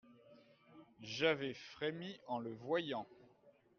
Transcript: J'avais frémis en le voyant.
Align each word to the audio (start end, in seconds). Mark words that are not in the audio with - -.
J'avais 1.03 1.53
frémis 1.53 2.19
en 2.25 2.39
le 2.39 2.51
voyant. 2.55 3.05